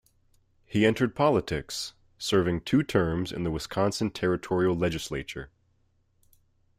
He 0.65 0.83
entered 0.83 1.13
politics, 1.13 1.93
serving 2.17 2.61
two 2.61 2.81
terms 2.81 3.31
in 3.31 3.43
the 3.43 3.51
Wisconsin 3.51 4.09
Territorial 4.09 4.75
Legislature. 4.75 5.51